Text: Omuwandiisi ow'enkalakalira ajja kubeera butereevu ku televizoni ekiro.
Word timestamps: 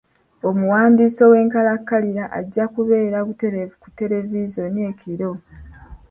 Omuwandiisi 0.49 1.21
ow'enkalakalira 1.27 2.23
ajja 2.39 2.65
kubeera 2.73 3.17
butereevu 3.27 3.75
ku 3.83 3.89
televizoni 3.99 4.79
ekiro. 4.91 5.31